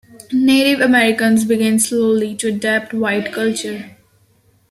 [0.33, 3.97] Native Americans began slowly to adopt white culture.